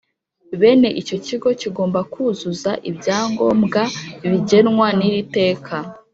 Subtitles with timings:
[0.59, 3.81] Bene icyo kigo kigomba kuzuza ibyangombwa
[4.29, 5.75] bigenwa n’iri teka